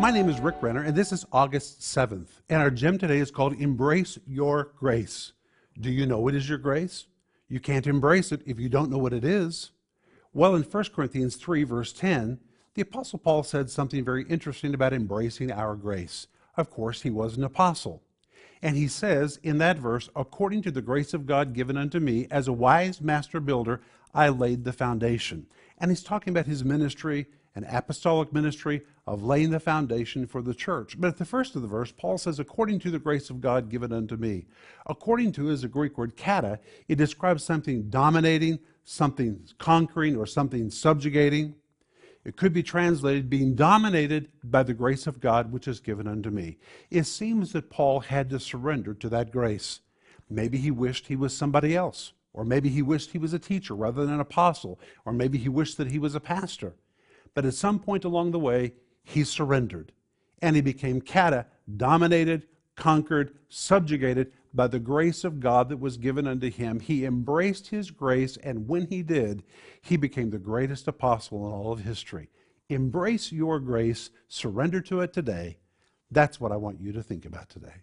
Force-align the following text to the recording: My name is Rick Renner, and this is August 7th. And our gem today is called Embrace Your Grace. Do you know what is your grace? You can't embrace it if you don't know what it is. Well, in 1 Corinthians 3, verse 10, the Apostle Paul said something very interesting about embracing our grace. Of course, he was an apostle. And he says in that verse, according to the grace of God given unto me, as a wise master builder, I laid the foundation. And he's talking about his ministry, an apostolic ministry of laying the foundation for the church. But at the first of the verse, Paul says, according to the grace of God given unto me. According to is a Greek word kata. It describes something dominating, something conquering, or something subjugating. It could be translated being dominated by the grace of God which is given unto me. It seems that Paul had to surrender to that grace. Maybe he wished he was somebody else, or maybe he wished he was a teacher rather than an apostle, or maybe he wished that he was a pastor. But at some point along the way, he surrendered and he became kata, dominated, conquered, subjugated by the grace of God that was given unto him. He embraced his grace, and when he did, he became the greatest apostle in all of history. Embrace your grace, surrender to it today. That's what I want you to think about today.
My 0.00 0.12
name 0.12 0.28
is 0.28 0.38
Rick 0.38 0.62
Renner, 0.62 0.84
and 0.84 0.94
this 0.94 1.10
is 1.10 1.26
August 1.32 1.80
7th. 1.80 2.28
And 2.48 2.62
our 2.62 2.70
gem 2.70 2.98
today 2.98 3.18
is 3.18 3.32
called 3.32 3.60
Embrace 3.60 4.16
Your 4.28 4.70
Grace. 4.78 5.32
Do 5.80 5.90
you 5.90 6.06
know 6.06 6.20
what 6.20 6.36
is 6.36 6.48
your 6.48 6.58
grace? 6.58 7.06
You 7.48 7.58
can't 7.58 7.84
embrace 7.84 8.30
it 8.30 8.42
if 8.46 8.60
you 8.60 8.68
don't 8.68 8.92
know 8.92 8.98
what 8.98 9.12
it 9.12 9.24
is. 9.24 9.72
Well, 10.32 10.54
in 10.54 10.62
1 10.62 10.84
Corinthians 10.94 11.34
3, 11.34 11.64
verse 11.64 11.92
10, 11.92 12.38
the 12.74 12.82
Apostle 12.82 13.18
Paul 13.18 13.42
said 13.42 13.70
something 13.70 14.04
very 14.04 14.22
interesting 14.28 14.72
about 14.72 14.92
embracing 14.92 15.50
our 15.50 15.74
grace. 15.74 16.28
Of 16.56 16.70
course, 16.70 17.02
he 17.02 17.10
was 17.10 17.36
an 17.36 17.42
apostle. 17.42 18.04
And 18.62 18.76
he 18.76 18.86
says 18.86 19.40
in 19.42 19.58
that 19.58 19.78
verse, 19.78 20.08
according 20.14 20.62
to 20.62 20.70
the 20.70 20.80
grace 20.80 21.12
of 21.12 21.26
God 21.26 21.54
given 21.54 21.76
unto 21.76 21.98
me, 21.98 22.28
as 22.30 22.46
a 22.46 22.52
wise 22.52 23.00
master 23.00 23.40
builder, 23.40 23.80
I 24.14 24.28
laid 24.28 24.64
the 24.64 24.72
foundation. 24.72 25.46
And 25.78 25.90
he's 25.90 26.02
talking 26.02 26.32
about 26.32 26.46
his 26.46 26.64
ministry, 26.64 27.26
an 27.54 27.64
apostolic 27.64 28.32
ministry 28.32 28.82
of 29.06 29.22
laying 29.22 29.50
the 29.50 29.60
foundation 29.60 30.26
for 30.26 30.42
the 30.42 30.54
church. 30.54 31.00
But 31.00 31.08
at 31.08 31.16
the 31.16 31.24
first 31.24 31.56
of 31.56 31.62
the 31.62 31.68
verse, 31.68 31.92
Paul 31.92 32.18
says, 32.18 32.38
according 32.38 32.80
to 32.80 32.90
the 32.90 32.98
grace 32.98 33.30
of 33.30 33.40
God 33.40 33.70
given 33.70 33.92
unto 33.92 34.16
me. 34.16 34.46
According 34.86 35.32
to 35.32 35.50
is 35.50 35.64
a 35.64 35.68
Greek 35.68 35.96
word 35.96 36.16
kata. 36.16 36.58
It 36.88 36.96
describes 36.96 37.44
something 37.44 37.90
dominating, 37.90 38.58
something 38.84 39.48
conquering, 39.58 40.16
or 40.16 40.26
something 40.26 40.70
subjugating. 40.70 41.54
It 42.24 42.36
could 42.36 42.52
be 42.52 42.62
translated 42.62 43.30
being 43.30 43.54
dominated 43.54 44.28
by 44.44 44.62
the 44.62 44.74
grace 44.74 45.06
of 45.06 45.20
God 45.20 45.50
which 45.50 45.66
is 45.66 45.80
given 45.80 46.06
unto 46.06 46.28
me. 46.28 46.58
It 46.90 47.04
seems 47.04 47.52
that 47.52 47.70
Paul 47.70 48.00
had 48.00 48.28
to 48.30 48.40
surrender 48.40 48.92
to 48.94 49.08
that 49.08 49.32
grace. 49.32 49.80
Maybe 50.28 50.58
he 50.58 50.70
wished 50.70 51.06
he 51.06 51.16
was 51.16 51.34
somebody 51.34 51.74
else, 51.74 52.12
or 52.38 52.44
maybe 52.44 52.68
he 52.68 52.82
wished 52.82 53.10
he 53.10 53.18
was 53.18 53.32
a 53.32 53.38
teacher 53.40 53.74
rather 53.74 54.04
than 54.04 54.14
an 54.14 54.20
apostle, 54.20 54.78
or 55.04 55.12
maybe 55.12 55.38
he 55.38 55.48
wished 55.48 55.76
that 55.76 55.90
he 55.90 55.98
was 55.98 56.14
a 56.14 56.20
pastor. 56.20 56.72
But 57.34 57.44
at 57.44 57.54
some 57.54 57.80
point 57.80 58.04
along 58.04 58.30
the 58.30 58.38
way, 58.38 58.74
he 59.02 59.24
surrendered 59.24 59.90
and 60.40 60.54
he 60.54 60.62
became 60.62 61.00
kata, 61.00 61.46
dominated, 61.76 62.46
conquered, 62.76 63.36
subjugated 63.48 64.30
by 64.54 64.68
the 64.68 64.78
grace 64.78 65.24
of 65.24 65.40
God 65.40 65.68
that 65.68 65.80
was 65.80 65.96
given 65.96 66.28
unto 66.28 66.48
him. 66.48 66.78
He 66.78 67.04
embraced 67.04 67.66
his 67.66 67.90
grace, 67.90 68.36
and 68.36 68.68
when 68.68 68.86
he 68.86 69.02
did, 69.02 69.42
he 69.80 69.96
became 69.96 70.30
the 70.30 70.38
greatest 70.38 70.86
apostle 70.86 71.44
in 71.44 71.52
all 71.52 71.72
of 71.72 71.80
history. 71.80 72.30
Embrace 72.68 73.32
your 73.32 73.58
grace, 73.58 74.10
surrender 74.28 74.80
to 74.82 75.00
it 75.00 75.12
today. 75.12 75.58
That's 76.12 76.40
what 76.40 76.52
I 76.52 76.56
want 76.56 76.80
you 76.80 76.92
to 76.92 77.02
think 77.02 77.24
about 77.24 77.48
today. 77.48 77.82